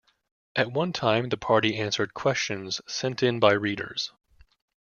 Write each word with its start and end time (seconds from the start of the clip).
At 0.55 0.71
one 0.71 0.93
time, 0.93 1.29
the 1.29 1.37
party 1.37 1.77
answered 1.77 2.15
questions 2.15 2.81
sent 2.87 3.21
in 3.21 3.39
by 3.39 3.51
readers. 3.51 4.11